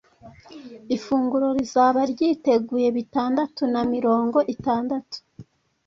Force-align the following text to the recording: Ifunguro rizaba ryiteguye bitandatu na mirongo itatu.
Ifunguro 0.95 1.47
rizaba 1.57 1.99
ryiteguye 2.11 2.87
bitandatu 2.97 3.61
na 3.73 3.81
mirongo 3.93 4.37
itatu. 4.53 5.17